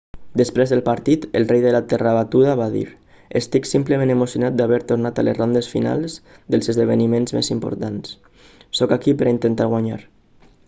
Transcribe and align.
després 0.39 0.71
del 0.73 0.79
partit 0.85 1.25
el 1.39 1.43
rei 1.49 1.59
de 1.65 1.71
la 1.73 1.81
terra 1.89 2.13
batuda 2.19 2.53
va 2.61 2.65
dir 2.75 2.81
estic 3.39 3.67
simplement 3.71 4.13
emocionat 4.13 4.57
d'haver 4.61 4.79
tornat 4.91 5.21
a 5.23 5.25
les 5.27 5.37
rondes 5.41 5.69
finals 5.73 6.15
dels 6.55 6.71
esdevniments 6.75 7.35
més 7.39 7.51
importants 7.57 8.15
sóc 8.81 8.95
aquí 8.97 9.13
per 9.21 9.29
a 9.29 9.35
intentar 9.35 9.69
guanyar 9.75 9.99